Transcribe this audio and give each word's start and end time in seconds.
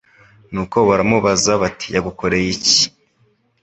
Nuko 0.51 0.77
baramubaza 0.87 1.51
bati 1.61 1.87
yagukoreye 1.95 2.47
iki 2.55 2.81